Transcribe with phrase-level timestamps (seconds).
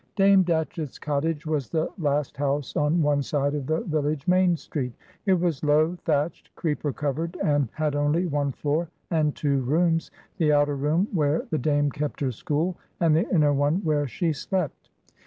[0.15, 4.93] Dame Datchett's cottage was the last house on one side of the village main street.
[5.27, 10.75] It was low, thatched, creeper covered, and had only one floor, and two rooms,—the outer
[10.75, 14.89] room where the Dame kept her school, and the inner one where she slept.